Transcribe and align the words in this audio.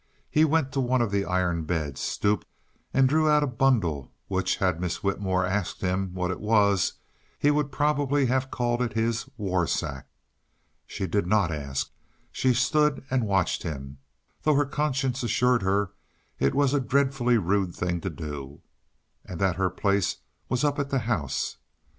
He 0.31 0.45
went 0.45 0.71
to 0.71 0.79
one 0.79 0.99
of 0.99 1.11
the 1.11 1.25
iron 1.25 1.65
beds, 1.65 2.01
stooped 2.01 2.47
and 2.91 3.07
drew 3.07 3.29
out 3.29 3.43
a 3.43 3.45
bundle 3.45 4.11
which, 4.29 4.55
had 4.55 4.81
Miss 4.81 5.03
Whitmore 5.03 5.45
asked 5.45 5.81
him 5.81 6.15
what 6.15 6.31
it 6.31 6.39
was, 6.39 6.93
he 7.37 7.51
would 7.51 7.71
probably 7.71 8.25
have 8.25 8.49
called 8.49 8.93
his 8.93 9.29
"war 9.37 9.67
sack." 9.67 10.07
She 10.87 11.05
did 11.05 11.27
not 11.27 11.51
ask; 11.51 11.91
she 12.31 12.51
stood 12.51 13.05
and 13.11 13.27
watched 13.27 13.61
him, 13.61 13.99
though 14.41 14.55
her 14.55 14.65
conscience 14.65 15.21
assured 15.21 15.61
her 15.61 15.91
it 16.39 16.55
was 16.55 16.73
a 16.73 16.79
dreadfully 16.79 17.37
rude 17.37 17.75
thing 17.75 18.01
to 18.01 18.09
do, 18.09 18.63
and 19.23 19.39
that 19.39 19.57
her 19.57 19.69
place 19.69 20.17
was 20.49 20.63
up 20.63 20.79
at 20.79 20.89
the 20.89 20.97
house. 21.05 21.57